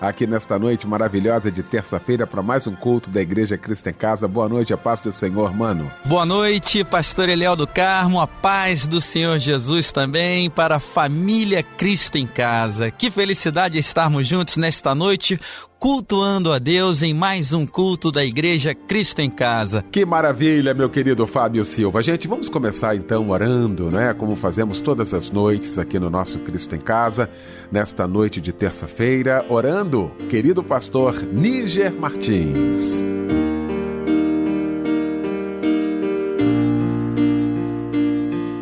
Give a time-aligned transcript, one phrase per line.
[0.00, 4.28] aqui nesta noite maravilhosa de terça-feira para mais um culto da Igreja Cristo em Casa.
[4.28, 5.90] Boa noite, a paz do Senhor, mano.
[6.04, 11.62] Boa noite, pastor Eliel do Carmo, a paz do Senhor Jesus também para a família
[11.62, 12.90] Cristo em Casa.
[12.90, 15.38] Que felicidade estarmos juntos nesta noite
[15.78, 19.84] cultuando a Deus em mais um culto da Igreja Cristo em Casa.
[19.92, 22.02] Que maravilha, meu querido Fábio Silva.
[22.02, 24.14] Gente, vamos começar então orando, né?
[24.14, 27.28] Como fazemos todas as noites aqui no nosso Cristo em Casa,
[27.70, 29.85] nesta noite de terça-feira, orando,
[30.28, 33.04] querido pastor Níger Martins.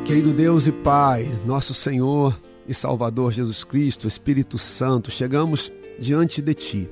[0.05, 6.53] Querido Deus e Pai, nosso Senhor e Salvador Jesus Cristo, Espírito Santo, chegamos diante de
[6.53, 6.91] Ti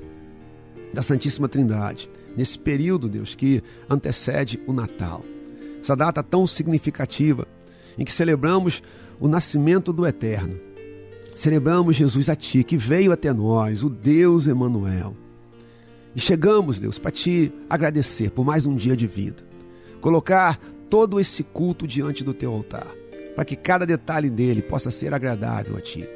[0.91, 5.23] da Santíssima Trindade, nesse período, Deus, que antecede o Natal.
[5.79, 7.47] Essa data tão significativa
[7.97, 8.81] em que celebramos
[9.19, 10.72] o nascimento do Eterno.
[11.35, 15.15] Celebramos Jesus a Ti, que veio até nós, o Deus Emanuel.
[16.15, 19.43] E chegamos, Deus, para Te agradecer por mais um dia de vida.
[19.99, 22.87] Colocar todo esse culto diante do Teu altar,
[23.35, 26.07] para que cada detalhe dele possa ser agradável a Ti.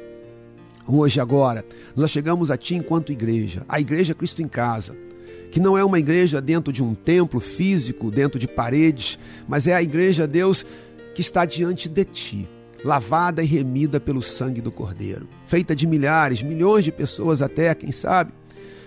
[0.86, 1.64] Hoje, agora,
[1.96, 4.96] nós chegamos a Ti enquanto igreja, a Igreja Cristo em Casa,
[5.50, 9.18] que não é uma igreja dentro de um templo físico, dentro de paredes,
[9.48, 10.64] mas é a igreja, Deus,
[11.14, 12.48] que está diante de Ti,
[12.84, 17.92] lavada e remida pelo sangue do Cordeiro, feita de milhares, milhões de pessoas até, quem
[17.92, 18.32] sabe,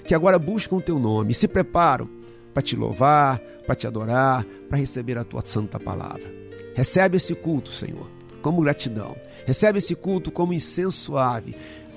[0.06, 2.10] que agora buscam o Teu nome e se preparam
[2.54, 6.32] para Te louvar, para Te adorar, para receber a Tua santa palavra.
[6.74, 8.08] Recebe esse culto, Senhor,
[8.42, 9.16] como gratidão.
[9.46, 11.56] Recebe esse culto como incenso suave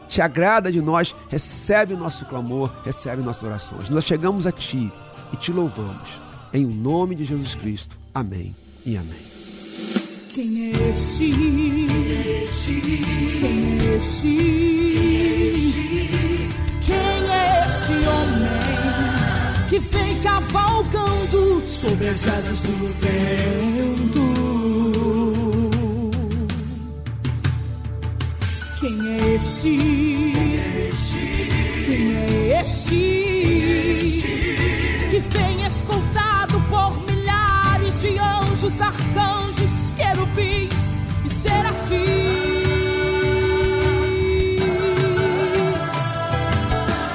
[0.08, 3.88] te agrada de nós, recebe o nosso clamor, recebe nossas orações.
[3.88, 4.92] Nós chegamos a Ti
[5.32, 6.20] e te louvamos.
[6.52, 7.98] Em o nome de Jesus Cristo.
[8.14, 8.54] Amém
[8.86, 9.43] e amém.
[10.34, 11.30] Quem é este?
[11.30, 12.18] Quem
[13.38, 14.34] é este?
[16.84, 24.24] Quem é este homem que vem cavalgando sobre as asas do vento?
[28.80, 29.78] Quem é este?
[31.86, 33.02] Quem é este?
[35.10, 36.23] Que vem de
[38.54, 40.92] anjos, arcanjos, querubins
[41.24, 42.04] e serafins.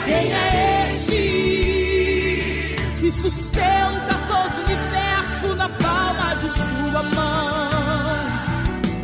[0.05, 2.75] Quem é este?
[3.00, 7.69] Que sustenta todo o universo na palma de sua mão.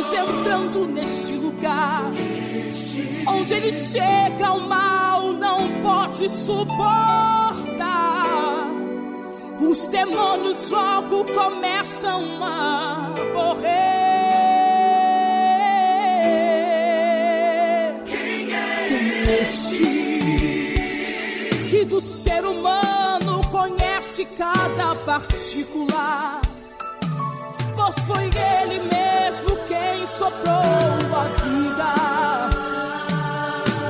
[0.00, 2.10] reluzentes entrando neste lugar.
[3.26, 6.80] Onde ele chega, o mal não pode suportar.
[9.60, 13.60] Os demônios logo começam a correr.
[18.06, 19.84] Quem é este
[21.68, 26.40] que do ser humano conhece cada particular?
[27.76, 29.09] Pois foi ele mesmo
[30.10, 30.54] soprou
[31.14, 31.90] a vida.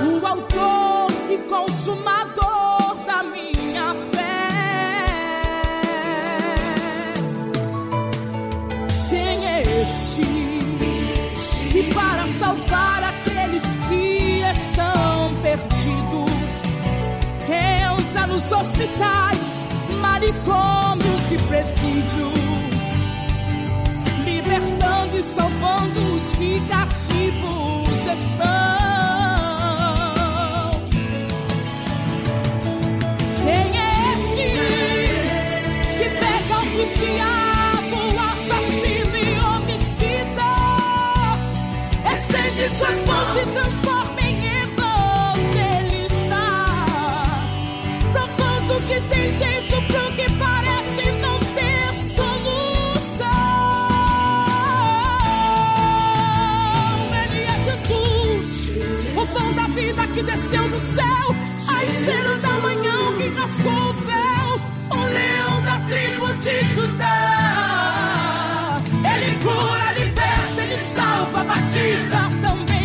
[0.06, 4.48] O autor e consumador da minha fé.
[9.08, 10.22] Quem é este?
[11.78, 16.30] E para salvar aqueles que estão perdidos,
[17.48, 19.64] entra nos hospitais,
[20.00, 22.39] manicômios e presídios,
[25.22, 28.46] salvando os que cativos estão.
[33.44, 34.46] Quem é esse
[35.98, 38.00] que pega o viciado,
[38.32, 40.50] assassino e homicida?
[42.12, 43.89] Estende suas mãos e transforma
[60.20, 61.34] que desceu do céu,
[61.66, 67.16] a estrela da manhã que rasgou o véu, o leão da tribo de Judá.
[69.14, 72.79] Ele cura, liberta, ele salva, batiza, também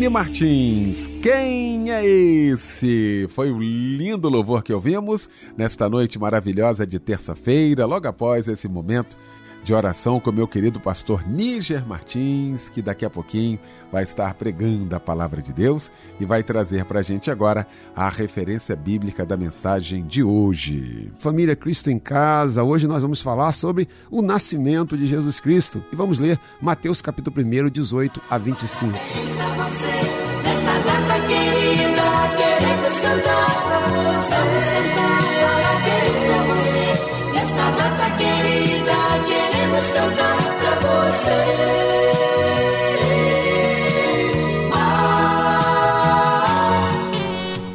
[0.00, 3.26] Elaine Martins, quem é esse?
[3.34, 9.18] Foi o lindo louvor que ouvimos nesta noite maravilhosa de terça-feira, logo após esse momento
[9.62, 13.58] de oração com meu querido pastor Níger Martins, que daqui a pouquinho
[13.92, 18.08] vai estar pregando a palavra de Deus e vai trazer para a gente agora a
[18.08, 21.12] referência bíblica da mensagem de hoje.
[21.18, 25.96] Família Cristo em Casa, hoje nós vamos falar sobre o nascimento de Jesus Cristo e
[25.96, 28.92] vamos ler Mateus capítulo 1, 18 a 25.
[28.92, 33.49] Parabéns pra você, nesta data querida, queremos cantar.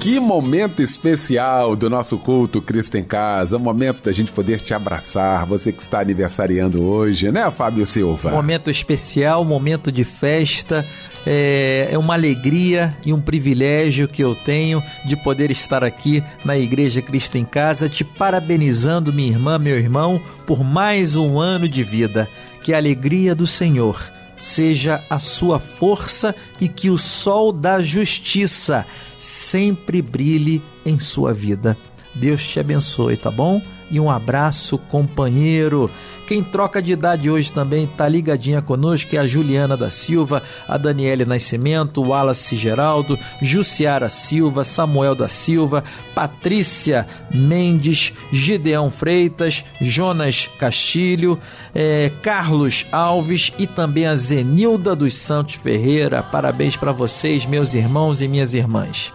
[0.05, 5.48] Que momento especial do nosso culto Cristo em Casa, momento da gente poder te abraçar,
[5.48, 8.29] você que está aniversariando hoje, né, Fábio Silva?
[8.29, 10.86] Momento especial, momento de festa.
[11.25, 16.58] É, é uma alegria e um privilégio que eu tenho de poder estar aqui na
[16.58, 21.84] Igreja Cristo em Casa, te parabenizando, minha irmã, meu irmão, por mais um ano de
[21.84, 22.29] vida.
[22.62, 28.86] Que a alegria do Senhor seja a sua força e que o sol da justiça
[29.17, 31.77] sempre brilhe em sua vida.
[32.13, 33.62] Deus te abençoe, tá bom?
[33.89, 35.89] E um abraço, companheiro.
[36.27, 40.75] Quem troca de idade hoje também tá ligadinha conosco é a Juliana da Silva, a
[40.75, 45.84] Daniele Nascimento, Wallace Geraldo, Jussiara Silva, Samuel da Silva,
[46.15, 51.39] Patrícia Mendes, Gideão Freitas, Jonas Castilho,
[51.75, 56.24] eh, Carlos Alves e também a Zenilda dos Santos Ferreira.
[56.24, 59.13] Parabéns para vocês, meus irmãos e minhas irmãs.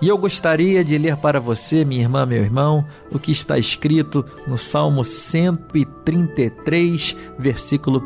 [0.00, 4.22] E eu gostaria de ler para você, minha irmã, meu irmão, o que está escrito
[4.46, 8.04] no Salmo 133, versículo 1.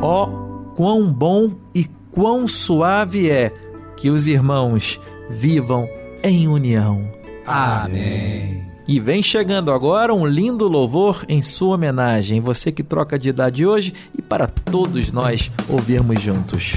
[0.00, 0.26] Ó,
[0.76, 3.52] quão bom e quão suave é
[3.96, 5.88] que os irmãos vivam
[6.22, 7.10] em união.
[7.46, 8.64] Amém.
[8.88, 13.66] E vem chegando agora um lindo louvor em sua homenagem, você que troca de idade
[13.66, 16.76] hoje e para todos nós ouvirmos juntos.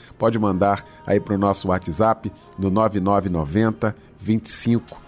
[0.17, 5.01] pode mandar aí para o nosso WhatsApp no 9990 25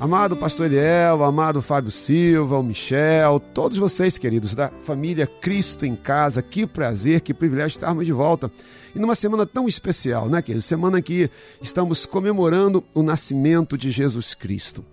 [0.00, 5.96] Amado pastor Eliel, amado Fábio Silva, o Michel, todos vocês, queridos, da família Cristo em
[5.96, 8.48] Casa, que prazer, que privilégio estarmos de volta.
[8.94, 10.66] E numa semana tão especial, né, queridos?
[10.66, 11.28] Semana que
[11.60, 14.84] estamos comemorando o nascimento de Jesus Cristo.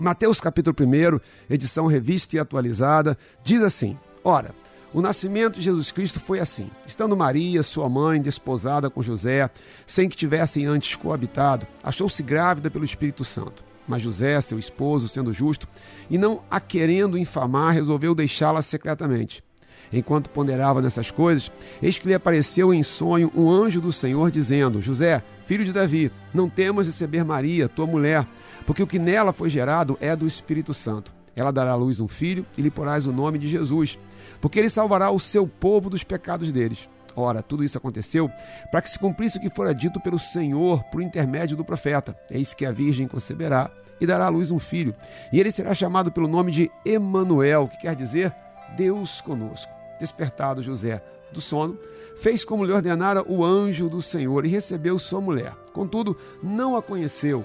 [0.00, 1.18] Mateus capítulo 1,
[1.52, 4.54] edição revista e atualizada, diz assim: Ora,
[4.94, 9.50] o nascimento de Jesus Cristo foi assim: estando Maria, sua mãe, desposada com José,
[9.84, 13.67] sem que tivessem antes coabitado, achou-se grávida pelo Espírito Santo.
[13.88, 15.66] Mas José, seu esposo, sendo justo,
[16.10, 19.42] e não a querendo infamar, resolveu deixá-la secretamente.
[19.90, 21.50] Enquanto ponderava nessas coisas,
[21.82, 26.12] eis que lhe apareceu em sonho um anjo do Senhor, dizendo: José, filho de Davi,
[26.34, 28.26] não temas receber Maria, tua mulher,
[28.66, 31.16] porque o que nela foi gerado é do Espírito Santo.
[31.34, 33.98] Ela dará à luz um filho e lhe porás o nome de Jesus,
[34.40, 36.88] porque ele salvará o seu povo dos pecados deles.
[37.18, 38.30] Ora, tudo isso aconteceu
[38.70, 42.16] para que se cumprisse o que fora dito pelo Senhor por intermédio do profeta.
[42.30, 43.70] Eis que a virgem conceberá
[44.00, 44.94] e dará à luz um filho,
[45.32, 48.32] e ele será chamado pelo nome de Emanuel, que quer dizer
[48.76, 49.72] Deus conosco.
[49.98, 51.76] Despertado José do sono,
[52.20, 55.52] fez como lhe ordenara o anjo do Senhor e recebeu sua mulher.
[55.72, 57.44] Contudo, não a conheceu,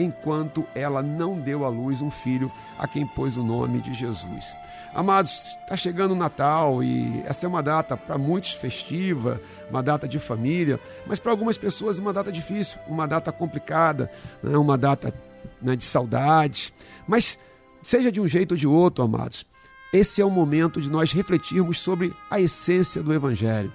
[0.00, 4.56] enquanto ela não deu à luz um filho, a quem pôs o nome de Jesus.
[4.92, 9.40] Amados, está chegando o Natal e essa é uma data para muitos festiva,
[9.70, 14.10] uma data de família, mas para algumas pessoas uma data difícil, uma data complicada,
[14.42, 14.56] né?
[14.56, 15.14] uma data
[15.62, 16.74] né, de saudade.
[17.06, 17.38] Mas
[17.82, 19.46] seja de um jeito ou de outro, amados,
[19.92, 23.72] esse é o momento de nós refletirmos sobre a essência do Evangelho,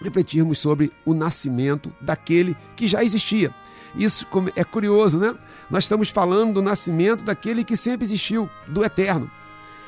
[0.00, 3.52] refletirmos sobre o nascimento daquele que já existia.
[3.96, 5.34] Isso é curioso, né?
[5.70, 9.30] Nós estamos falando do nascimento daquele que sempre existiu, do eterno.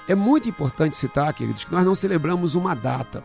[0.09, 3.23] É muito importante citar, queridos, que nós não celebramos uma data.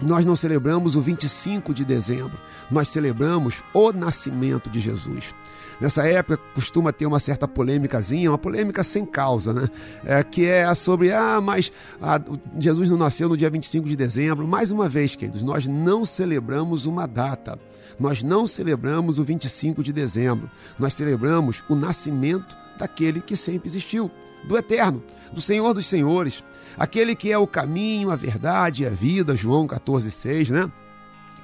[0.00, 2.38] Nós não celebramos o 25 de dezembro.
[2.70, 5.34] Nós celebramos o nascimento de Jesus.
[5.80, 9.68] Nessa época costuma ter uma certa polêmicazinha, uma polêmica sem causa, né?
[10.04, 12.20] É, que é sobre, ah, mas ah,
[12.58, 14.46] Jesus não nasceu no dia 25 de dezembro.
[14.46, 17.58] Mais uma vez, queridos, nós não celebramos uma data.
[17.98, 20.50] Nós não celebramos o 25 de dezembro.
[20.78, 24.10] Nós celebramos o nascimento daquele que sempre existiu
[24.44, 25.02] do Eterno,
[25.32, 26.44] do Senhor dos Senhores,
[26.76, 30.70] aquele que é o caminho, a verdade e a vida, João 14,6, né?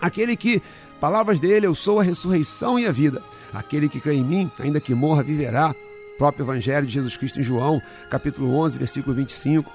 [0.01, 0.63] Aquele que,
[1.01, 3.23] palavras dele, eu sou a ressurreição e a vida.
[3.53, 5.75] Aquele que crê em mim, ainda que morra, viverá.
[6.19, 9.71] Próprio Evangelho de Jesus Cristo em João, capítulo 11, versículo 25.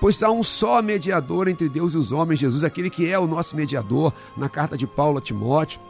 [0.00, 3.26] Pois há um só mediador entre Deus e os homens, Jesus, aquele que é o
[3.26, 5.80] nosso mediador, na carta de Paulo a Timóteo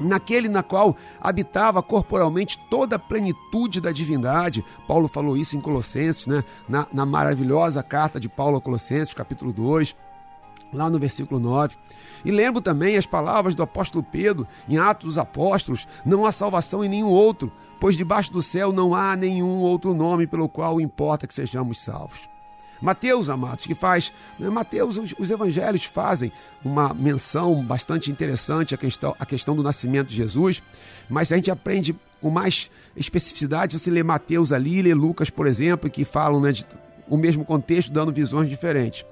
[0.00, 4.64] naquele na qual habitava corporalmente toda a plenitude da divindade.
[4.86, 6.44] Paulo falou isso em Colossenses, né?
[6.68, 9.96] na, na maravilhosa carta de Paulo a Colossenses, capítulo 2,
[10.72, 11.76] lá no versículo 9.
[12.24, 16.84] E lembro também as palavras do apóstolo Pedro em Atos dos Apóstolos: não há salvação
[16.84, 21.26] em nenhum outro, pois debaixo do céu não há nenhum outro nome pelo qual importa
[21.26, 22.28] que sejamos salvos.
[22.80, 24.12] Mateus, amados, que faz.
[24.38, 26.32] Né, Mateus, os, os, evangelhos fazem
[26.64, 30.62] uma menção bastante interessante à questão, à questão do nascimento de Jesus,
[31.08, 33.78] mas a gente aprende com mais especificidade.
[33.78, 36.66] Você lê Mateus ali, lê Lucas, por exemplo, que falam né, de,
[37.08, 39.04] o mesmo contexto, dando visões diferentes.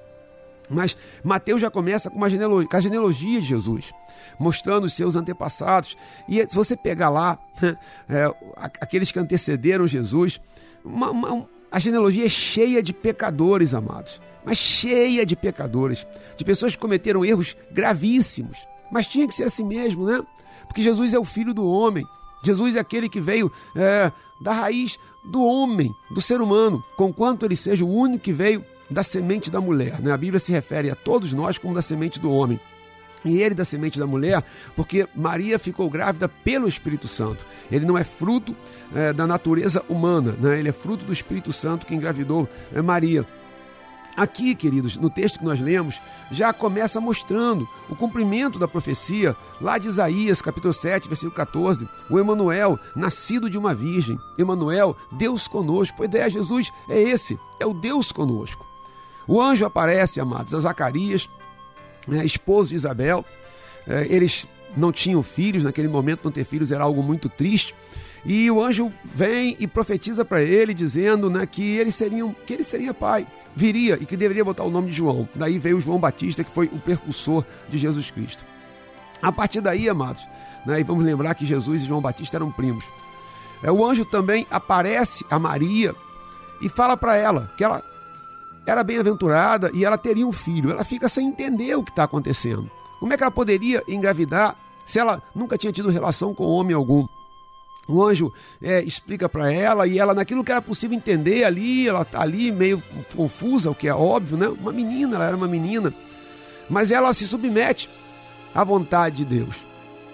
[0.69, 3.93] Mas Mateus já começa com, uma genealogia, com a genealogia de Jesus,
[4.37, 5.97] mostrando os seus antepassados.
[6.27, 7.37] E se você pegar lá
[8.09, 8.33] é,
[8.81, 10.41] aqueles que antecederam Jesus,
[10.83, 16.75] uma, uma, a genealogia é cheia de pecadores, amados, mas cheia de pecadores, de pessoas
[16.75, 18.57] que cometeram erros gravíssimos.
[18.91, 20.23] Mas tinha que ser assim mesmo, né?
[20.65, 22.05] Porque Jesus é o filho do homem.
[22.43, 27.55] Jesus é aquele que veio é, da raiz do homem, do ser humano, conquanto ele
[27.55, 29.99] seja o único que veio da semente da mulher.
[29.99, 30.11] Né?
[30.11, 32.59] A Bíblia se refere a todos nós como da semente do homem
[33.25, 34.43] e ele da semente da mulher,
[34.75, 37.45] porque Maria ficou grávida pelo Espírito Santo.
[37.71, 38.55] Ele não é fruto
[38.95, 40.59] é, da natureza humana, né?
[40.59, 43.25] ele é fruto do Espírito Santo que engravidou é, Maria.
[44.17, 46.01] Aqui, queridos, no texto que nós lemos,
[46.31, 51.87] já começa mostrando o cumprimento da profecia, lá de Isaías, capítulo 7, versículo 14.
[52.09, 54.19] O Emanuel, nascido de uma virgem.
[54.35, 56.01] Emanuel, Deus conosco.
[56.01, 58.65] A ideia, Jesus, é esse, é o Deus conosco.
[59.27, 61.29] O anjo aparece, amados, a Zacarias,
[62.07, 63.25] né, esposo de Isabel.
[63.87, 67.75] É, eles não tinham filhos, naquele momento não ter filhos era algo muito triste.
[68.25, 72.63] E o anjo vem e profetiza para ele, dizendo né, que, ele seria, que ele
[72.63, 75.27] seria pai, viria e que deveria botar o nome de João.
[75.33, 78.45] Daí veio João Batista, que foi o percussor de Jesus Cristo.
[79.21, 80.27] A partir daí, amados,
[80.65, 82.83] né, e vamos lembrar que Jesus e João Batista eram primos.
[83.63, 85.95] É, o anjo também aparece a Maria
[86.61, 87.81] e fala para ela que ela
[88.69, 90.71] era bem-aventurada e ela teria um filho.
[90.71, 92.69] Ela fica sem entender o que está acontecendo.
[92.99, 97.07] Como é que ela poderia engravidar se ela nunca tinha tido relação com homem algum?
[97.87, 102.01] O anjo é, explica para ela e ela, naquilo que era possível entender ali, ela
[102.01, 102.83] está ali meio
[103.15, 104.47] confusa, o que é óbvio, né?
[104.49, 105.93] Uma menina, ela era uma menina.
[106.69, 107.89] Mas ela se submete
[108.53, 109.55] à vontade de Deus.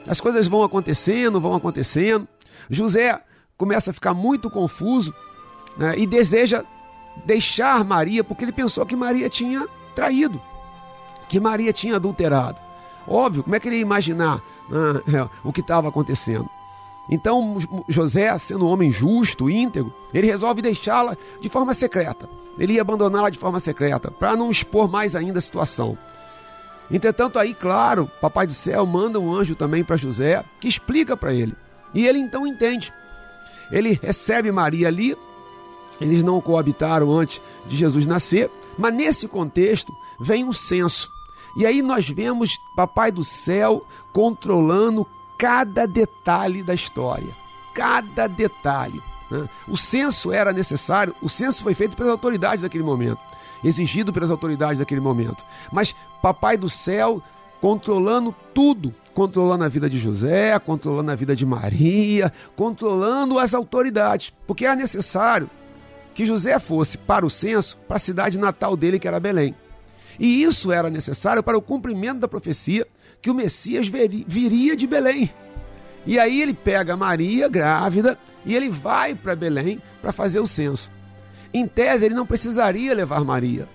[0.05, 2.27] As coisas vão acontecendo, vão acontecendo.
[2.69, 3.19] José
[3.57, 5.13] começa a ficar muito confuso
[5.77, 6.63] né, e deseja
[7.25, 10.41] deixar Maria, porque ele pensou que Maria tinha traído,
[11.27, 12.59] que Maria tinha adulterado.
[13.07, 14.41] Óbvio, como é que ele ia imaginar
[15.07, 16.49] né, o que estava acontecendo?
[17.09, 22.29] Então José, sendo um homem justo, íntegro, ele resolve deixá-la de forma secreta.
[22.57, 25.97] Ele ia abandoná-la de forma secreta, para não expor mais ainda a situação.
[26.91, 31.33] Entretanto, aí, claro, Papai do Céu manda um anjo também para José, que explica para
[31.33, 31.55] ele.
[31.93, 32.93] E ele então entende.
[33.71, 35.15] Ele recebe Maria ali,
[35.99, 41.09] eles não coabitaram antes de Jesus nascer, mas nesse contexto vem um censo.
[41.55, 45.05] E aí nós vemos Papai do Céu controlando
[45.37, 47.29] cada detalhe da história.
[47.73, 49.01] Cada detalhe.
[49.29, 49.47] Né?
[49.67, 53.19] O censo era necessário, o censo foi feito pelas autoridades daquele momento,
[53.63, 55.43] exigido pelas autoridades daquele momento.
[55.71, 57.21] Mas Papai do Céu
[57.61, 64.33] controlando tudo, controlando a vida de José, controlando a vida de Maria, controlando as autoridades,
[64.45, 65.49] porque era necessário
[66.13, 69.55] que José fosse para o censo para a cidade natal dele, que era Belém.
[70.19, 72.87] E isso era necessário para o cumprimento da profecia
[73.21, 75.31] que o Messias viria de Belém.
[76.05, 80.91] E aí ele pega Maria, grávida, e ele vai para Belém para fazer o censo.
[81.53, 83.67] Em tese, ele não precisaria levar Maria.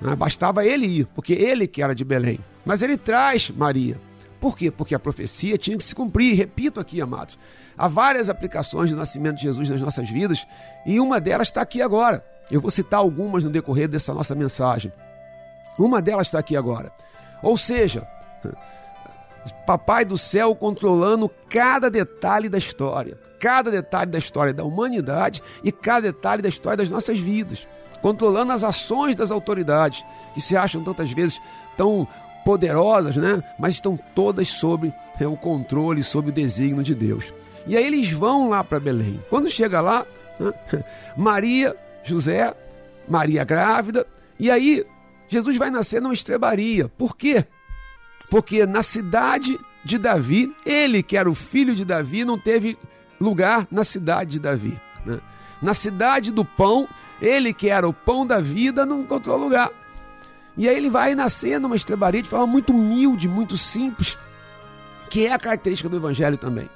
[0.00, 0.14] Né?
[0.14, 2.38] Bastava ele ir, porque ele que era de Belém.
[2.64, 4.00] Mas ele traz Maria.
[4.40, 4.70] Por quê?
[4.70, 6.36] Porque a profecia tinha que se cumprir.
[6.36, 7.38] Repito aqui, amados.
[7.76, 10.46] Há várias aplicações do nascimento de Jesus nas nossas vidas
[10.84, 12.24] e uma delas está aqui agora.
[12.50, 14.92] Eu vou citar algumas no decorrer dessa nossa mensagem.
[15.78, 16.90] Uma delas está aqui agora.
[17.42, 18.06] Ou seja,
[19.66, 25.70] Papai do céu controlando cada detalhe da história, cada detalhe da história da humanidade e
[25.70, 27.66] cada detalhe da história das nossas vidas,
[28.00, 31.40] controlando as ações das autoridades que se acham tantas vezes
[31.76, 32.06] tão
[32.44, 33.42] poderosas, né?
[33.58, 37.32] Mas estão todas sob é, o controle, sob o desígnio de Deus.
[37.66, 39.22] E aí eles vão lá para Belém.
[39.28, 40.06] Quando chega lá,
[40.38, 40.52] né?
[41.16, 42.54] Maria, José,
[43.08, 44.06] Maria grávida,
[44.38, 44.84] e aí
[45.28, 46.88] Jesus vai nascer numa estrebaria.
[46.88, 47.44] Por quê?
[48.30, 52.78] Porque na cidade de Davi, ele que era o filho de Davi, não teve
[53.20, 54.80] lugar na cidade de Davi.
[55.04, 55.20] Né?
[55.62, 56.88] Na cidade do pão,
[57.20, 59.70] ele que era o pão da vida, não encontrou lugar.
[60.56, 64.18] E aí ele vai nascer numa estrebaria de forma muito humilde, muito simples,
[65.10, 66.68] que é a característica do Evangelho também.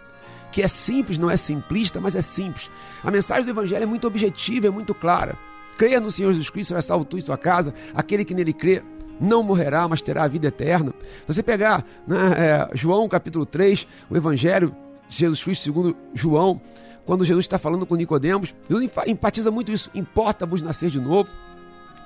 [0.51, 2.71] Que é simples, não é simplista, mas é simples.
[3.03, 5.37] A mensagem do Evangelho é muito objetiva, é muito clara.
[5.79, 8.83] Creia no Senhor Jesus Cristo, será salvo tu e tua casa, aquele que nele crê
[9.21, 10.95] não morrerá, mas terá a vida eterna.
[11.27, 14.75] Você pegar né, é, João capítulo 3, o Evangelho
[15.09, 16.61] de Jesus Cristo segundo João,
[17.05, 21.31] quando Jesus está falando com Nicodemos, Jesus enfatiza muito isso, importa-vos nascer de novo.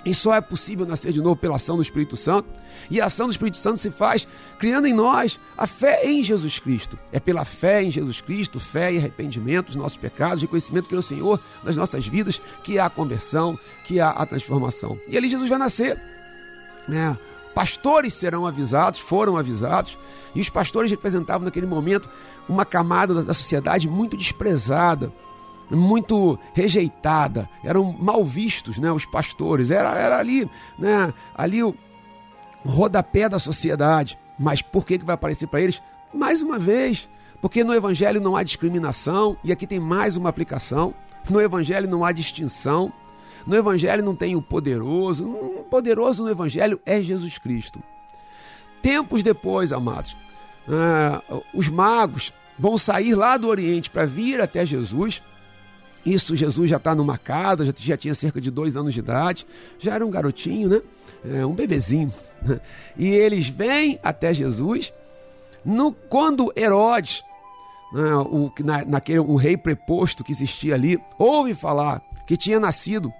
[0.04, 2.48] E só é possível nascer de novo pela ação do Espírito Santo.
[2.90, 6.58] E a ação do Espírito Santo se faz criando em nós a fé em Jesus
[6.58, 6.98] Cristo.
[7.10, 10.98] É pela fé em Jesus Cristo, fé e arrependimento dos nossos pecados, reconhecimento que é
[10.98, 14.98] o Senhor das nossas vidas, que há a conversão, que há a transformação.
[15.08, 15.98] E ali Jesus vai nascer.
[16.90, 17.16] É,
[17.54, 19.98] pastores serão avisados, foram avisados,
[20.34, 22.10] e os pastores representavam naquele momento
[22.48, 25.10] uma camada da sociedade muito desprezada,
[25.70, 30.48] muito rejeitada, eram mal vistos, né, os pastores, era, era ali,
[30.78, 31.74] né, ali o
[32.64, 34.18] rodapé da sociedade.
[34.38, 35.80] Mas por que, que vai aparecer para eles?
[36.12, 37.08] Mais uma vez,
[37.40, 40.94] porque no Evangelho não há discriminação, e aqui tem mais uma aplicação.
[41.28, 42.92] No Evangelho não há distinção,
[43.46, 47.82] no Evangelho não tem o poderoso, o poderoso no Evangelho é Jesus Cristo.
[48.82, 50.16] Tempos depois, amados,
[50.68, 51.22] ah,
[51.52, 55.22] os magos vão sair lá do Oriente para vir até Jesus.
[56.04, 59.46] Isso, Jesus já está numa casa, já, já, tinha cerca de dois anos de idade,
[59.78, 60.82] já era um garotinho, né?
[61.24, 62.12] É, um bebezinho.
[62.96, 64.92] E eles vêm até Jesus.
[65.64, 67.22] No, quando Herodes,
[67.92, 73.12] né, o, na, naquele, um rei preposto que existia ali, ouve falar que tinha nascido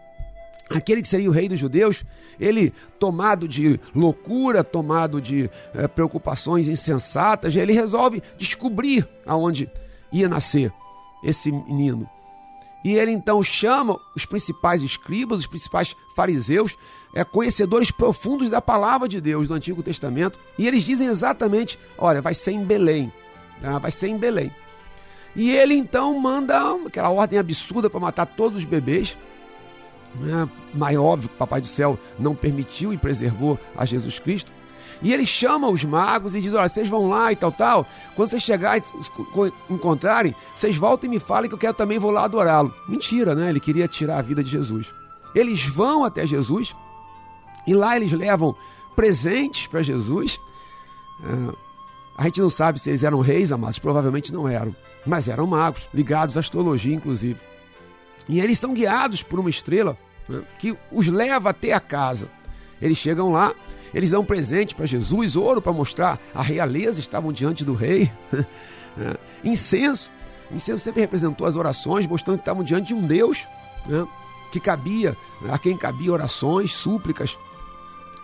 [0.69, 2.05] aquele que seria o rei dos judeus,
[2.39, 9.71] ele tomado de loucura, tomado de é, preocupações insensatas, ele resolve descobrir aonde
[10.13, 10.73] ia nascer
[11.23, 12.09] esse menino.
[12.85, 16.77] E ele então chama os principais escribas, os principais fariseus,
[17.15, 22.21] é, conhecedores profundos da palavra de Deus do Antigo Testamento, e eles dizem exatamente: olha,
[22.21, 23.11] vai ser em Belém,
[23.63, 23.79] tá?
[23.79, 24.53] vai ser em Belém.
[25.35, 29.17] E ele então manda aquela ordem absurda para matar todos os bebês,
[30.15, 34.53] né, mais óbvio Papai do Céu não permitiu e preservou a Jesus Cristo.
[35.03, 37.87] E ele chama os magos e diz: Olha, vocês vão lá e tal, tal.
[38.15, 42.11] Quando vocês chegarem e encontrarem, vocês voltem e me falem que eu quero também vou
[42.11, 42.73] lá adorá-lo.
[42.89, 43.51] Mentira, né?
[43.51, 44.93] Ele queria tirar a vida de Jesus.
[45.35, 46.75] Eles vão até Jesus
[47.67, 48.55] e lá eles levam
[48.95, 50.41] presentes para Jesus.
[51.23, 51.55] É,
[52.17, 55.89] a gente não sabe se eles eram reis, amados, provavelmente não eram, mas eram magos,
[55.93, 57.39] ligados à astrologia, inclusive.
[58.29, 62.29] E eles são guiados por uma estrela né, que os leva até a casa.
[62.81, 63.53] Eles chegam lá,
[63.95, 68.11] eles dão um presente para Jesus, ouro para mostrar a realeza, estavam diante do rei.
[68.33, 69.15] Né.
[69.45, 70.11] Incenso,
[70.53, 73.47] incenso sempre representou as orações, mostrando que estavam diante de um Deus
[73.87, 74.07] né,
[74.53, 75.17] que cabia,
[75.51, 77.39] a quem cabia orações, súplicas.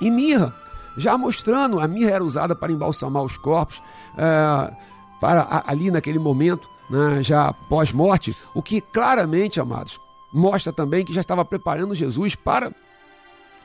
[0.00, 0.54] E mirra,
[0.96, 3.82] já mostrando, a mirra era usada para embalsamar os corpos,
[4.16, 4.72] é,
[5.20, 10.00] para ali naquele momento, né, já pós-morte, o que claramente, amados,
[10.32, 12.72] mostra também que já estava preparando Jesus para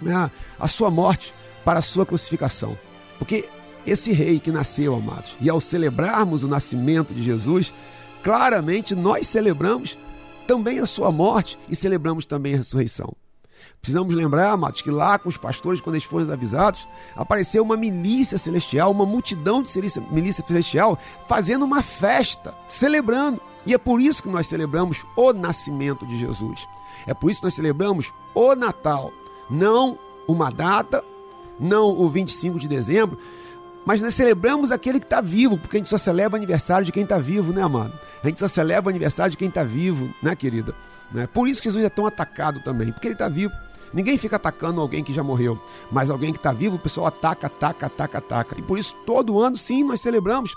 [0.01, 1.33] né, a sua morte,
[1.65, 2.77] para a sua crucificação.
[3.17, 3.49] Porque
[3.85, 7.73] esse rei que nasceu, amados, e ao celebrarmos o nascimento de Jesus,
[8.23, 9.97] claramente nós celebramos
[10.47, 13.13] também a sua morte e celebramos também a ressurreição.
[13.81, 18.37] Precisamos lembrar, amados, que lá com os pastores, quando eles foram avisados, apareceu uma milícia
[18.37, 19.71] celestial, uma multidão de
[20.11, 20.97] milícia celestial,
[21.27, 23.39] fazendo uma festa, celebrando.
[23.65, 26.67] E é por isso que nós celebramos o nascimento de Jesus.
[27.05, 29.11] É por isso que nós celebramos o Natal.
[29.49, 29.97] Não
[30.27, 31.03] uma data,
[31.59, 33.17] não o 25 de dezembro,
[33.85, 36.91] mas nós celebramos aquele que está vivo, porque a gente só celebra o aniversário de
[36.91, 37.93] quem está vivo, né, amado?
[38.23, 40.73] A gente só celebra o aniversário de quem está vivo, né, querida?
[41.11, 41.27] Né?
[41.27, 43.53] Por isso que Jesus é tão atacado também, porque ele está vivo.
[43.93, 47.47] Ninguém fica atacando alguém que já morreu, mas alguém que está vivo, o pessoal ataca,
[47.47, 48.55] ataca, ataca, ataca.
[48.59, 50.55] E por isso, todo ano, sim, nós celebramos,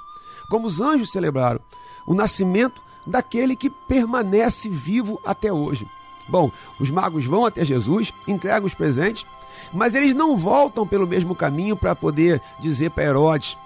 [0.49, 1.61] como os anjos celebraram,
[2.07, 5.87] o nascimento daquele que permanece vivo até hoje.
[6.29, 9.25] Bom, os magos vão até Jesus, entregam os presentes,
[9.73, 13.57] mas eles não voltam pelo mesmo caminho para poder dizer para Herodes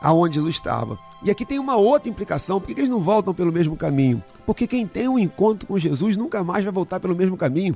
[0.00, 0.98] aonde Jesus estava.
[1.22, 2.60] E aqui tem uma outra implicação.
[2.60, 4.22] Por que eles não voltam pelo mesmo caminho?
[4.44, 7.74] Porque quem tem um encontro com Jesus nunca mais vai voltar pelo mesmo caminho.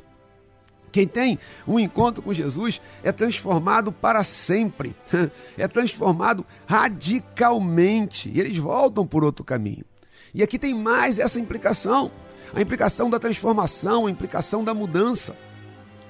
[0.92, 4.94] Quem tem um encontro com Jesus é transformado para sempre,
[5.56, 8.30] é transformado radicalmente.
[8.38, 9.84] Eles voltam por outro caminho.
[10.34, 12.10] E aqui tem mais essa implicação:
[12.54, 15.36] a implicação da transformação, a implicação da mudança.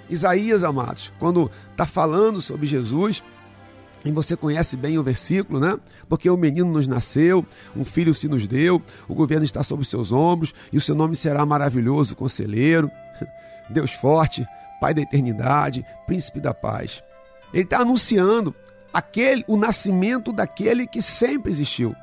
[0.08, 3.22] Isaías, amados, quando está falando sobre Jesus,
[4.04, 5.78] e você conhece bem o versículo, né?
[6.08, 7.44] Porque o menino nos nasceu,
[7.76, 10.94] um filho se nos deu, o governo está sobre os seus ombros, e o seu
[10.94, 12.90] nome será maravilhoso, conselheiro,
[13.68, 14.46] Deus forte,
[14.80, 17.02] Pai da eternidade, príncipe da paz.
[17.52, 18.54] Ele está anunciando
[18.92, 21.96] aquele, o nascimento daquele que sempre existiu.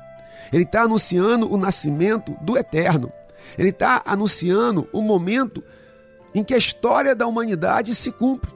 [0.52, 3.10] Ele está anunciando o nascimento do eterno.
[3.56, 5.64] Ele está anunciando o momento
[6.36, 8.52] em que a história da humanidade se cumpre.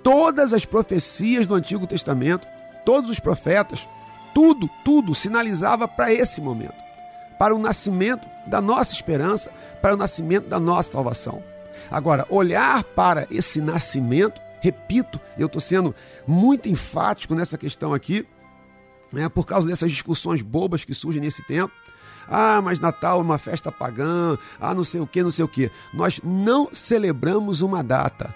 [0.00, 2.46] Todas as profecias do Antigo Testamento,
[2.84, 3.88] todos os profetas,
[4.32, 6.76] tudo, tudo sinalizava para esse momento,
[7.36, 9.50] para o nascimento da nossa esperança,
[9.82, 11.42] para o nascimento da nossa salvação.
[11.90, 15.92] Agora, olhar para esse nascimento, repito, eu estou sendo
[16.28, 18.24] muito enfático nessa questão aqui,
[19.12, 21.74] né, por causa dessas discussões bobas que surgem nesse tempo.
[22.28, 25.48] Ah, mas Natal é uma festa pagã, ah, não sei o que, não sei o
[25.48, 25.70] que.
[25.92, 28.34] Nós não celebramos uma data.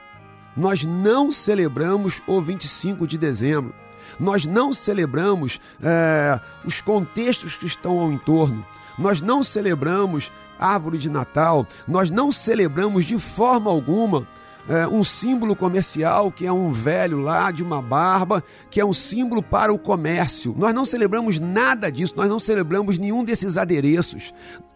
[0.56, 3.74] Nós não celebramos o 25 de dezembro.
[4.18, 8.64] Nós não celebramos é, os contextos que estão ao entorno.
[8.98, 11.66] Nós não celebramos árvore de Natal.
[11.86, 14.26] Nós não celebramos de forma alguma
[14.68, 18.92] é, um símbolo comercial que é um velho lá de uma barba, que é um
[18.92, 20.54] símbolo para o comércio.
[20.56, 24.32] Nós não celebramos nada disso, nós não celebramos nenhum desses adereços,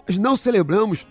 [0.07, 1.07] nós não celebramos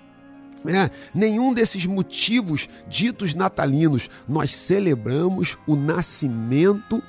[0.65, 4.09] é, nenhum desses motivos ditos natalinos.
[4.27, 7.01] Nós celebramos o nascimento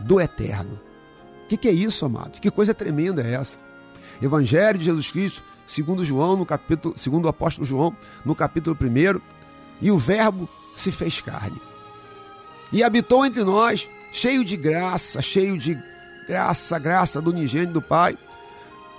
[0.00, 0.80] do eterno.
[1.44, 2.40] O que, que é isso, amado?
[2.40, 3.58] Que coisa tremenda é essa?
[4.20, 9.20] Evangelho de Jesus Cristo, segundo João, no capítulo, segundo o apóstolo João, no capítulo 1,
[9.80, 11.60] e o Verbo se fez carne.
[12.72, 15.78] E habitou entre nós, cheio de graça, cheio de
[16.26, 18.18] graça, graça do unigênito do Pai.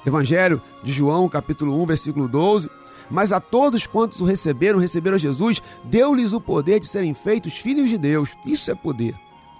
[0.05, 2.69] Evangelho de João, capítulo 1, versículo 12.
[3.09, 7.89] Mas a todos quantos o receberam, receberam Jesus, deu-lhes o poder de serem feitos filhos
[7.89, 8.29] de Deus.
[8.45, 9.15] Isso é poder.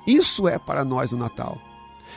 [0.06, 1.58] Isso é para nós o Natal.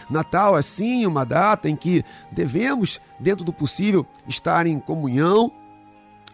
[0.09, 5.53] Natal é sim uma data em que devemos, dentro do possível, estar em comunhão,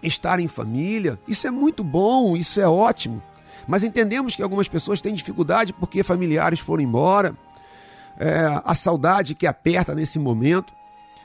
[0.02, 1.18] estar em família.
[1.26, 3.22] Isso é muito bom, isso é ótimo.
[3.66, 7.34] Mas entendemos que algumas pessoas têm dificuldade porque familiares foram embora,
[8.18, 10.72] é, a saudade que aperta nesse momento.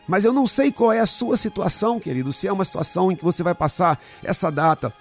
[0.08, 3.16] Mas eu não sei qual é a sua situação, querido, se é uma situação em
[3.16, 4.92] que você vai passar essa data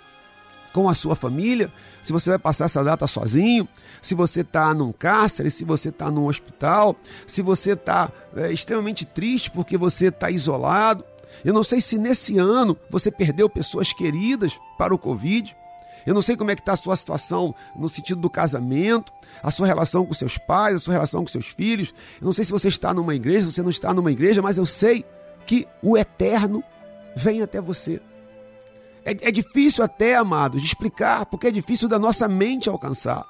[0.73, 3.69] com a sua família, se você vai passar essa data sozinho,
[4.01, 9.05] se você está num cárcere, se você está num hospital, se você está é, extremamente
[9.05, 11.05] triste porque você está isolado.
[11.45, 15.57] Eu não sei se nesse ano você perdeu pessoas queridas para o Covid.
[16.07, 19.12] Eu não sei como é que está a sua situação no sentido do casamento,
[19.43, 21.95] a sua relação com seus pais, a sua relação com seus filhos.
[22.21, 24.57] Eu não sei se você está numa igreja, se você não está numa igreja, mas
[24.57, 25.05] eu sei
[25.47, 26.62] que o eterno
[27.14, 28.01] vem até você.
[29.05, 33.25] É, é difícil até, amados, de explicar, porque é difícil da nossa mente alcançar.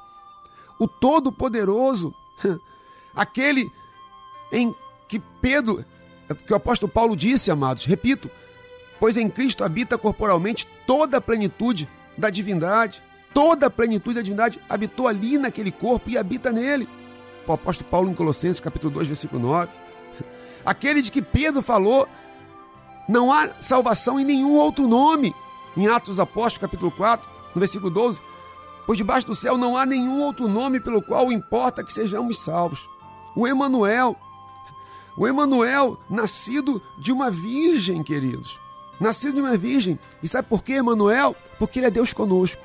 [0.79, 2.15] O Todo-Poderoso,
[3.15, 3.69] aquele
[4.53, 4.75] em
[5.09, 5.85] que Pedro,
[6.35, 8.31] que o apóstolo Paulo disse, amados, repito,
[8.99, 13.03] pois em Cristo habita corporalmente toda a plenitude da divindade.
[13.33, 16.89] Toda a plenitude da divindade habitou ali naquele corpo e habita nele.
[17.47, 19.73] O apóstolo Paulo em Colossenses capítulo 2, versículo 9.
[20.65, 22.07] Aquele de que Pedro falou,
[23.09, 25.35] não há salvação em nenhum outro nome.
[25.77, 28.21] Em Atos dos Apóstolos, capítulo 4, no versículo 12,
[28.87, 32.89] pois debaixo do céu não há nenhum outro nome pelo qual importa que sejamos salvos.
[33.35, 34.17] O Emanuel,
[35.17, 38.59] o Emanuel, nascido de uma virgem, queridos.
[39.01, 39.99] Nascido de uma virgem.
[40.23, 41.35] E sabe por quê, Emanuel?
[41.59, 42.63] Porque ele é Deus conosco.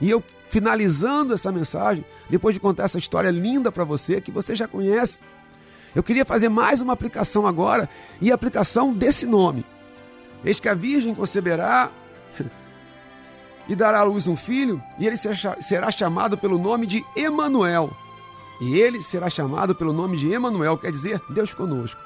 [0.00, 4.54] E eu finalizando essa mensagem, depois de contar essa história linda para você, que você
[4.54, 5.18] já conhece,
[5.94, 7.88] eu queria fazer mais uma aplicação agora,
[8.20, 9.64] e a aplicação desse nome.
[10.44, 11.90] Eis que a virgem conceberá
[13.68, 17.90] e dará à luz um filho, e ele será chamado pelo nome de Emanuel.
[18.60, 22.00] E ele será chamado pelo nome de Emanuel, quer dizer, Deus conosco.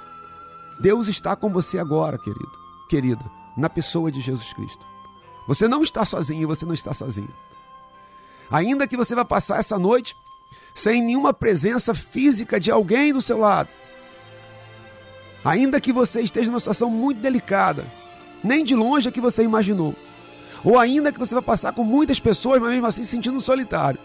[0.81, 2.53] Deus está com você agora, querido,
[2.89, 3.25] querida,
[3.57, 4.85] na pessoa de Jesus Cristo.
[5.47, 7.29] Você não está sozinho, você não está sozinha.
[8.51, 10.17] Ainda que você vá passar essa noite
[10.75, 13.69] sem nenhuma presença física de alguém do seu lado.
[15.45, 17.85] Ainda que você esteja numa situação muito delicada,
[18.43, 19.95] nem de longe é que você imaginou.
[20.65, 24.01] Ou ainda que você vai passar com muitas pessoas, mas mesmo assim se sentindo solitário.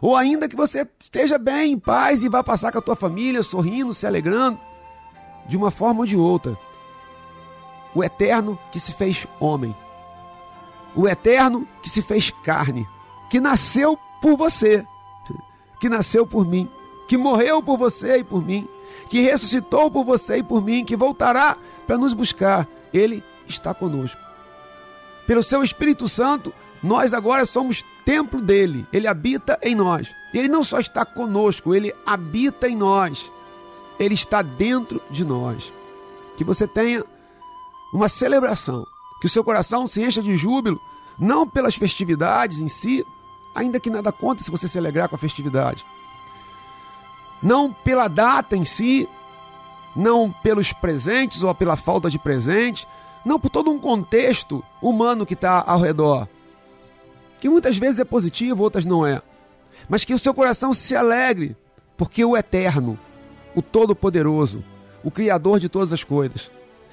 [0.00, 3.42] Ou ainda que você esteja bem, em paz e vá passar com a tua família,
[3.42, 4.58] sorrindo, se alegrando,
[5.48, 6.56] de uma forma ou de outra.
[7.94, 9.74] O eterno que se fez homem.
[10.94, 12.86] O eterno que se fez carne,
[13.30, 14.84] que nasceu por você,
[15.80, 16.68] que nasceu por mim,
[17.08, 18.68] que morreu por você e por mim,
[19.08, 22.68] que ressuscitou por você e por mim, que voltará para nos buscar.
[22.92, 24.20] Ele está conosco.
[25.26, 28.86] Pelo seu Espírito Santo, nós agora somos templo dele.
[28.92, 30.14] Ele habita em nós.
[30.32, 33.30] Ele não só está conosco, ele habita em nós.
[33.98, 35.72] Ele está dentro de nós.
[36.36, 37.04] Que você tenha
[37.92, 38.86] uma celebração,
[39.20, 40.80] que o seu coração se encha de júbilo,
[41.18, 43.04] não pelas festividades em si,
[43.54, 45.84] ainda que nada conta se você se alegrar com a festividade.
[47.42, 49.06] Não pela data em si,
[49.94, 52.88] não pelos presentes ou pela falta de presente,
[53.24, 56.26] não por todo um contexto humano que está ao redor,
[57.42, 59.20] que muitas vezes é positivo, outras não é.
[59.88, 61.56] Mas que o seu coração se alegre,
[61.96, 62.96] porque o Eterno,
[63.52, 64.62] o Todo-Poderoso,
[65.02, 66.52] o Criador de todas as coisas,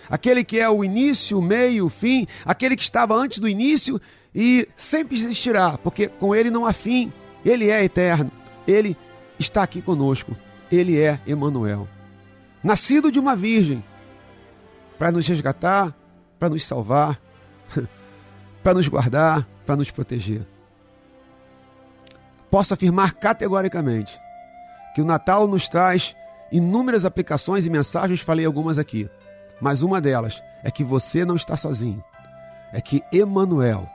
[0.10, 4.02] aquele que é o início, o meio, o fim, aquele que estava antes do início
[4.34, 7.14] e sempre existirá, porque com ele não há fim,
[7.46, 8.32] ele é eterno,
[8.68, 8.98] ele
[9.38, 10.36] está aqui conosco,
[10.72, 11.88] ele é Emanuel.
[12.64, 13.84] Nascido de uma virgem,
[14.98, 15.96] para nos resgatar,
[16.40, 17.22] para nos salvar,
[18.64, 20.42] para nos guardar, para nos proteger.
[22.50, 24.20] Posso afirmar categoricamente
[24.96, 26.16] que o Natal nos traz
[26.52, 29.08] inúmeras aplicações e mensagens, falei algumas aqui,
[29.62, 32.04] mas uma delas é que você não está sozinho.
[32.74, 33.88] É que Emanuel,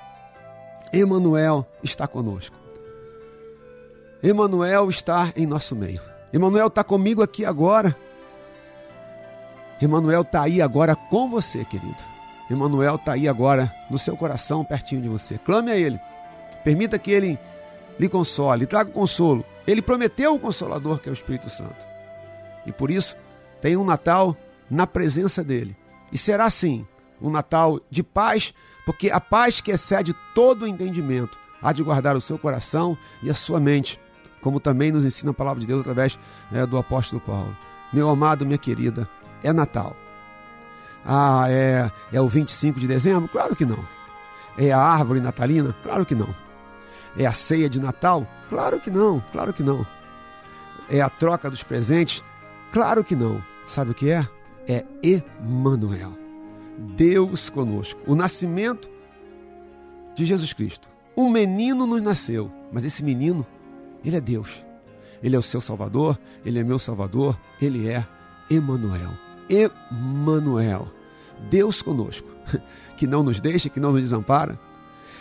[0.93, 2.55] Emanuel está conosco.
[4.23, 6.01] Emanuel está em nosso meio.
[6.33, 7.97] Emanuel está comigo aqui agora.
[9.83, 12.14] Emanuel está aí agora com você, querido.
[12.51, 15.39] Emmanuel está aí agora no seu coração, pertinho de você.
[15.39, 15.99] Clame a Ele.
[16.63, 17.39] Permita que Ele
[17.99, 19.45] lhe console, traga consolo.
[19.67, 21.87] Ele prometeu o Consolador, que é o Espírito Santo.
[22.67, 23.17] E por isso,
[23.61, 24.37] tenha um Natal
[24.71, 25.77] na presença dEle.
[26.13, 26.87] E será assim,
[27.21, 28.53] um Natal de paz,
[28.85, 33.31] porque a paz que excede todo o entendimento há de guardar o seu coração e
[33.31, 33.99] a sua mente,
[34.43, 36.19] como também nos ensina a palavra de Deus através
[36.53, 37.57] é, do apóstolo Paulo.
[37.93, 39.09] Meu amado, minha querida,
[39.43, 39.97] é Natal.
[41.05, 43.29] Ah, é, é o 25 de dezembro?
[43.29, 43.79] Claro que não.
[44.57, 45.75] É a árvore natalina?
[45.83, 46.35] Claro que não.
[47.17, 48.27] É a ceia de Natal?
[48.49, 49.87] Claro que não, claro que não.
[50.89, 52.25] É a troca dos presentes?
[52.73, 53.43] Claro que não.
[53.67, 54.29] Sabe o que é?
[54.67, 56.13] É Emmanuel.
[56.97, 58.01] Deus conosco.
[58.07, 58.89] O nascimento
[60.15, 60.89] de Jesus Cristo.
[61.17, 63.47] Um menino nos nasceu, mas esse menino,
[64.05, 64.65] ele é Deus.
[65.23, 68.05] Ele é o seu Salvador, ele é meu Salvador, ele é
[68.51, 69.13] Emmanuel.
[69.49, 70.89] Emmanuel,
[71.51, 72.29] Deus conosco,
[72.97, 74.59] que não nos deixa, que não nos desampara,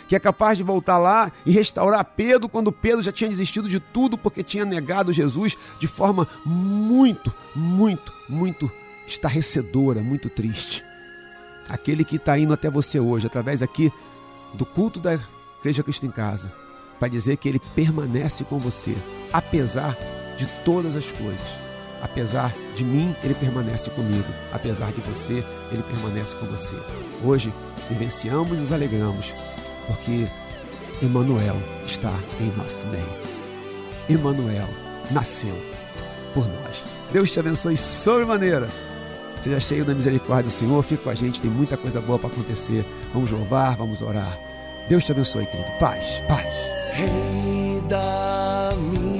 [0.08, 3.80] que é capaz de voltar lá e restaurar Pedro quando Pedro já tinha desistido de
[3.80, 8.70] tudo porque tinha negado Jesus de forma muito, muito, muito
[9.06, 10.82] estarrecedora, muito triste.
[11.68, 13.92] Aquele que está indo até você hoje, através aqui
[14.52, 15.18] do culto da
[15.60, 16.52] Igreja Cristo em Casa,
[16.98, 18.94] para dizer que ele permanece com você,
[19.32, 19.96] apesar
[20.36, 21.73] de todas as coisas.
[22.04, 24.28] Apesar de mim, ele permanece comigo.
[24.52, 25.42] Apesar de você,
[25.72, 26.76] ele permanece com você.
[27.24, 27.52] Hoje,
[27.88, 29.32] vivenciamos e nos alegramos,
[29.86, 30.26] porque
[31.02, 33.08] Emmanuel está em nosso meio.
[34.08, 34.68] Emmanuel
[35.10, 35.56] nasceu
[36.34, 36.84] por nós.
[37.10, 38.68] Deus te abençoe sobremaneira.
[39.40, 40.82] Seja cheio da misericórdia do Senhor.
[40.82, 42.84] Fique com a gente, tem muita coisa boa para acontecer.
[43.14, 44.38] Vamos louvar, vamos orar.
[44.88, 45.70] Deus te abençoe, querido.
[45.78, 46.52] Paz, paz.
[46.92, 49.13] Rei da minha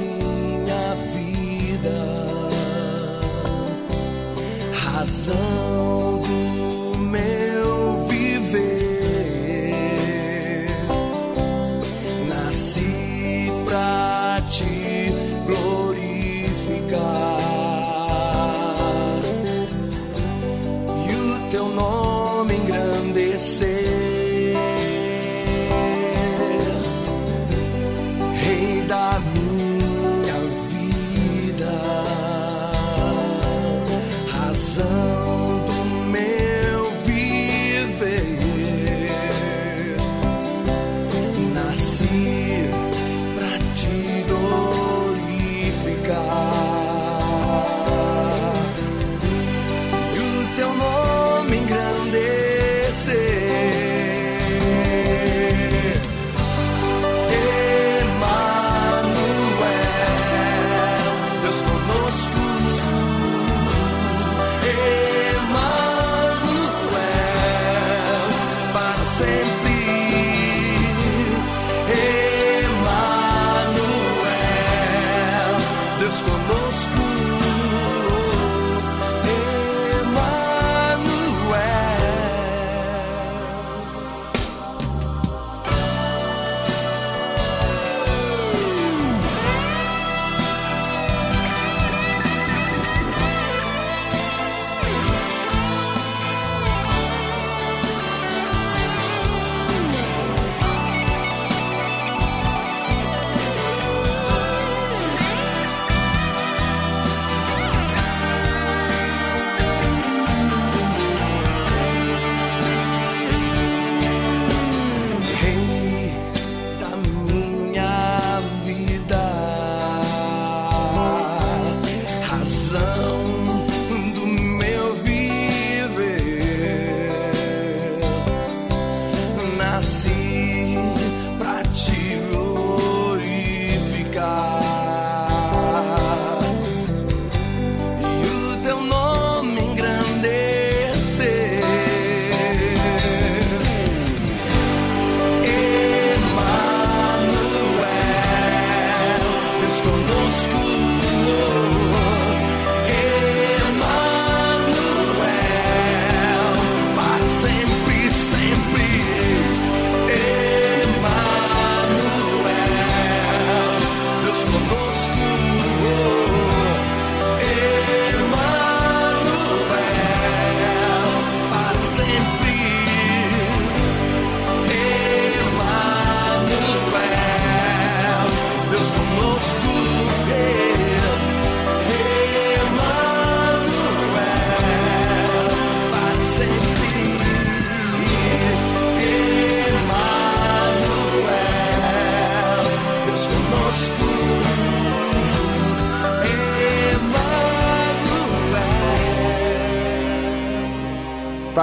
[5.25, 5.84] 走。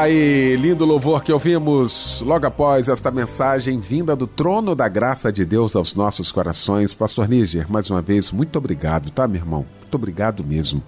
[0.01, 5.31] Tá aí, lindo louvor que ouvimos logo após esta mensagem vinda do trono da graça
[5.31, 6.91] de Deus aos nossos corações.
[6.91, 9.63] Pastor Níger, mais uma vez, muito obrigado, tá, meu irmão?
[9.79, 10.81] Muito obrigado mesmo.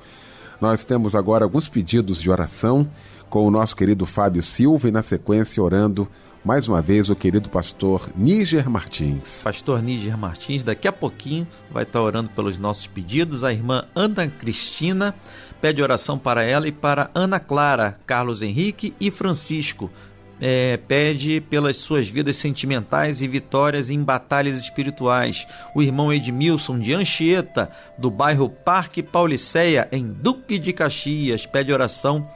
[0.60, 2.90] Nós temos agora alguns pedidos de oração
[3.30, 6.08] com o nosso querido Fábio Silva e, na sequência, orando
[6.44, 9.44] mais uma vez o querido pastor Níger Martins.
[9.44, 13.44] Pastor Níger Martins, daqui a pouquinho vai estar orando pelos nossos pedidos.
[13.44, 15.16] A irmã Ana Cristina
[15.64, 19.90] pede oração para ela e para Ana Clara, Carlos Henrique e Francisco.
[20.42, 25.48] É, pede pelas suas vidas sentimentais e vitórias em batalhas espirituais.
[25.74, 32.28] O irmão Edmilson de Anchieta, do bairro Parque Pauliceia, em Duque de Caxias, pede oração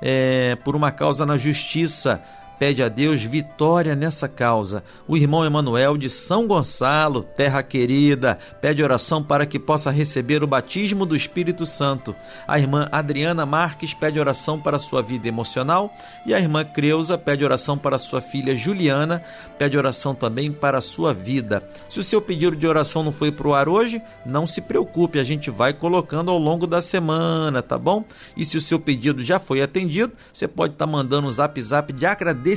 [0.00, 2.22] é, por uma causa na justiça
[2.58, 4.82] pede a Deus vitória nessa causa.
[5.06, 10.46] O irmão Emanuel de São Gonçalo, terra querida, pede oração para que possa receber o
[10.46, 12.14] batismo do Espírito Santo.
[12.46, 15.92] A irmã Adriana Marques pede oração para sua vida emocional
[16.26, 19.22] e a irmã Creuza pede oração para sua filha Juliana,
[19.56, 21.62] pede oração também para sua vida.
[21.88, 25.18] Se o seu pedido de oração não foi para o ar hoje, não se preocupe,
[25.18, 28.04] a gente vai colocando ao longo da semana, tá bom?
[28.36, 31.60] E se o seu pedido já foi atendido, você pode estar tá mandando um zap
[31.62, 32.47] zap de agradecimento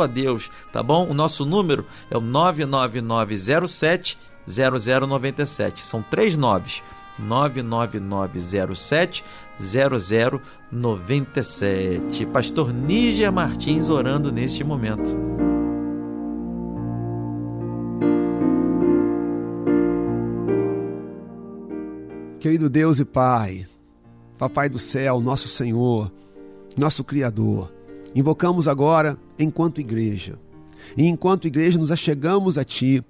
[0.00, 1.08] a Deus, tá bom?
[1.08, 5.86] O nosso número é o 99907 0097.
[5.86, 6.82] São três noves.
[7.18, 9.24] 99907
[9.60, 12.26] 0097.
[12.26, 15.14] Pastor Níger Martins orando neste momento.
[22.38, 23.66] Querido Deus e Pai,
[24.38, 26.10] Papai do céu, nosso Senhor,
[26.74, 27.70] nosso Criador,
[28.14, 30.38] invocamos agora enquanto igreja.
[30.96, 33.04] E enquanto igreja nos achegamos a Ti,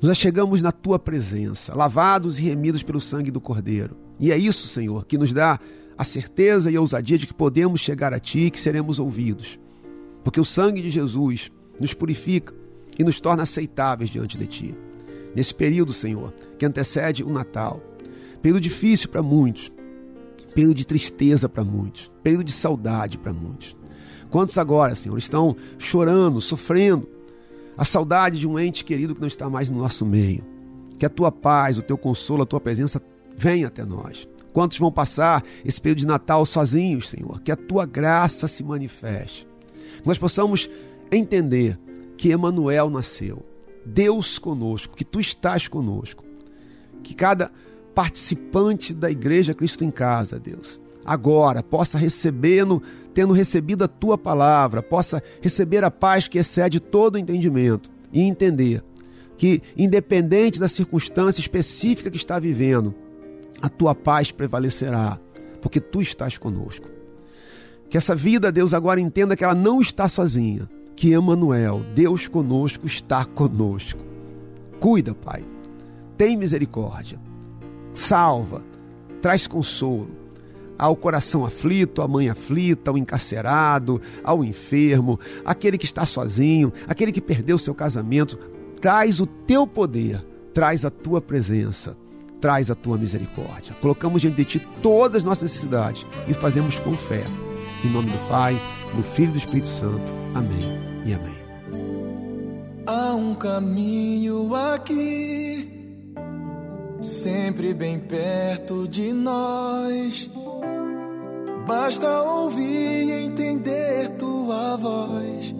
[0.00, 3.96] nos achegamos na Tua presença, lavados e remidos pelo sangue do Cordeiro.
[4.20, 5.58] E é isso, Senhor, que nos dá
[5.96, 9.58] a certeza e a ousadia de que podemos chegar a Ti e que seremos ouvidos.
[10.22, 11.50] Porque o sangue de Jesus
[11.80, 12.54] nos purifica
[12.98, 14.74] e nos torna aceitáveis diante de Ti.
[15.34, 17.82] Nesse período, Senhor, que antecede o Natal,
[18.40, 19.72] período difícil para muitos,
[20.54, 23.76] período de tristeza para muitos, período de saudade para muitos.
[24.30, 27.08] Quantos agora, Senhor, estão chorando, sofrendo
[27.76, 30.44] a saudade de um ente querido que não está mais no nosso meio?
[30.98, 33.00] Que a tua paz, o teu consolo, a tua presença
[33.36, 34.28] venha até nós.
[34.52, 37.40] Quantos vão passar esse período de Natal sozinhos, Senhor?
[37.40, 39.46] Que a tua graça se manifeste.
[40.02, 40.68] Que nós possamos
[41.10, 41.78] entender
[42.16, 43.46] que Emanuel nasceu,
[43.86, 46.24] Deus conosco, que tu estás conosco.
[47.02, 47.52] Que cada
[47.98, 52.80] participante da igreja Cristo em Casa, Deus, agora possa recebendo,
[53.12, 58.84] tendo recebido a tua palavra, possa receber a paz que excede todo entendimento e entender
[59.36, 62.94] que, independente da circunstância específica que está vivendo,
[63.60, 65.18] a tua paz prevalecerá,
[65.60, 66.88] porque tu estás conosco.
[67.90, 72.86] Que essa vida, Deus, agora entenda que ela não está sozinha, que Emanuel, Deus conosco,
[72.86, 73.98] está conosco.
[74.78, 75.44] Cuida, Pai.
[76.16, 77.26] Tem misericórdia
[77.98, 78.62] salva,
[79.20, 80.08] traz consolo
[80.78, 87.10] ao coração aflito, à mãe aflita, ao encarcerado, ao enfermo, aquele que está sozinho, aquele
[87.10, 88.38] que perdeu seu casamento.
[88.80, 90.24] Traz o teu poder,
[90.54, 91.96] traz a tua presença,
[92.40, 93.74] traz a tua misericórdia.
[93.80, 97.24] Colocamos diante de ti todas as nossas necessidades e fazemos com fé.
[97.84, 98.56] Em nome do Pai,
[98.94, 100.12] do Filho e do Espírito Santo.
[100.34, 100.60] Amém
[101.04, 101.38] e amém.
[102.86, 105.77] Há um caminho aqui
[107.00, 110.30] sempre bem perto de nós.
[111.66, 115.54] Basta ouvir e entender tua voz,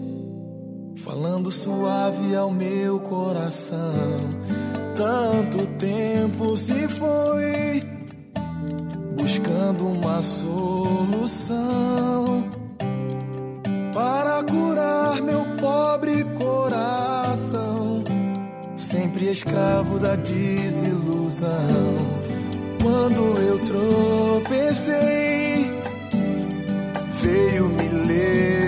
[0.97, 4.17] falando suave ao meu coração.
[4.95, 7.81] Tanto tempo se foi
[9.17, 11.29] buscando uma solução
[13.93, 17.98] para curar meu pobre coração
[18.89, 21.95] sempre escravo da desilusão.
[22.81, 23.59] Quando eu
[24.39, 25.69] tropecei,
[27.21, 27.87] veio me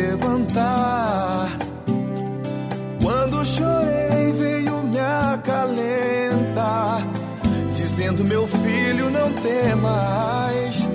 [0.10, 1.58] levantar.
[3.02, 7.04] Quando chorei, veio me acalentar,
[7.74, 10.88] dizendo: Meu filho, não temas.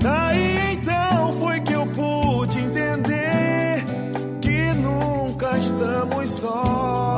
[0.00, 3.84] Daí então foi que eu pude entender
[4.40, 7.11] que nunca estamos sós.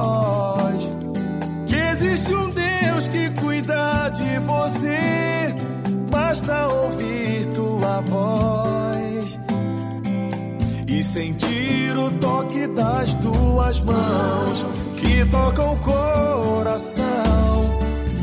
[13.75, 14.65] Tuas mãos
[14.97, 17.79] que tocam o coração,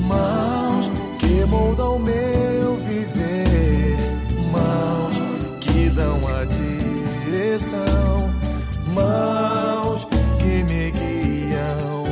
[0.08, 0.90] mãos
[1.20, 3.98] que moldam meu viver,
[4.52, 5.16] mãos
[5.60, 8.32] que dão a direção,
[8.94, 10.08] mãos
[10.40, 12.04] que me guiam,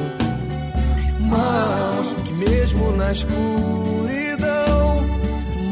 [1.21, 4.97] mãos que mesmo na escuridão,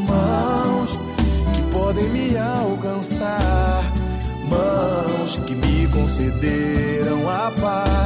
[0.06, 0.90] mãos
[1.54, 3.82] que podem me alcançar,
[4.48, 6.87] mãos que me concederam
[7.48, 7.97] a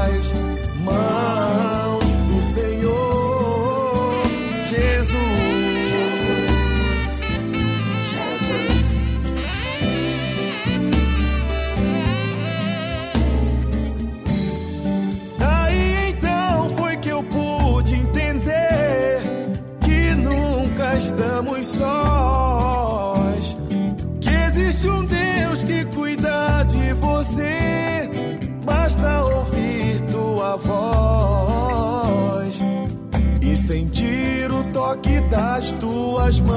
[33.73, 36.53] sentir o toque das tuas mãos.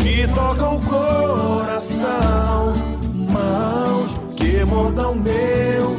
[0.00, 2.72] Que tocam o coração,
[3.32, 5.98] mãos que moldam meu